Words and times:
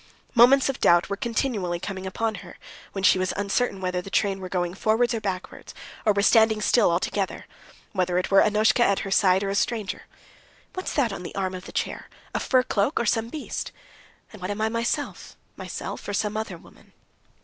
Moments 0.33 0.67
of 0.67 0.79
doubt 0.79 1.09
were 1.11 1.15
continually 1.15 1.79
coming 1.79 2.07
upon 2.07 2.33
her, 2.41 2.57
when 2.93 3.03
she 3.03 3.19
was 3.19 3.35
uncertain 3.37 3.79
whether 3.79 4.01
the 4.01 4.09
train 4.09 4.39
were 4.39 4.49
going 4.49 4.73
forwards 4.73 5.13
or 5.13 5.21
backwards, 5.21 5.75
or 6.07 6.11
were 6.13 6.23
standing 6.23 6.59
still 6.59 6.89
altogether; 6.89 7.45
whether 7.91 8.17
it 8.17 8.31
were 8.31 8.41
Annushka 8.41 8.79
at 8.83 8.99
her 9.01 9.11
side 9.11 9.43
or 9.43 9.49
a 9.49 9.53
stranger. 9.53 10.07
"What's 10.73 10.93
that 10.95 11.13
on 11.13 11.21
the 11.21 11.35
arm 11.35 11.53
of 11.53 11.65
the 11.65 11.71
chair, 11.71 12.09
a 12.33 12.39
fur 12.39 12.63
cloak 12.63 12.99
or 12.99 13.05
some 13.05 13.29
beast? 13.29 13.71
And 14.33 14.41
what 14.41 14.49
am 14.49 14.61
I 14.61 14.69
myself? 14.69 15.35
Myself 15.55 16.07
or 16.07 16.13
some 16.15 16.35
other 16.35 16.57
woman?" 16.57 16.93